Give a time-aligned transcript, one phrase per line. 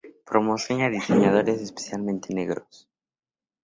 [0.25, 2.89] Promociona diseñadores, especialmente negros.